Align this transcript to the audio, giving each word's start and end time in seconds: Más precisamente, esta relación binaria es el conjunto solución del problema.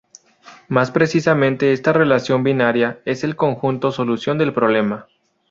Más 0.67 0.89
precisamente, 0.89 1.73
esta 1.73 1.93
relación 1.93 2.43
binaria 2.43 2.99
es 3.05 3.23
el 3.23 3.35
conjunto 3.35 3.91
solución 3.91 4.39
del 4.39 4.51
problema. 4.51 5.05